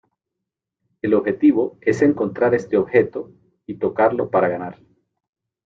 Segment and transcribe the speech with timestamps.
[1.03, 3.31] El objetivo es encontrar este objeto
[3.67, 4.79] y tocarlo para ganar.